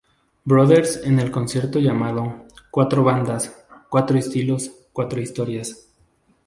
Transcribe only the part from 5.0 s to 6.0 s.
historias.